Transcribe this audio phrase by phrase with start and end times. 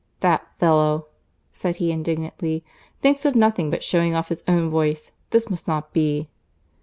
[0.21, 1.09] "That fellow,"
[1.51, 2.63] said he, indignantly,
[3.01, 5.11] "thinks of nothing but shewing off his own voice.
[5.29, 6.27] This must not be."